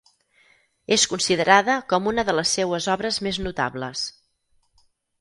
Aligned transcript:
És 0.95 1.03
considerada 1.11 1.77
com 1.95 2.11
una 2.13 2.25
de 2.31 2.37
les 2.39 2.57
seues 2.59 2.91
obres 2.97 3.23
més 3.29 3.43
notables. 3.49 4.07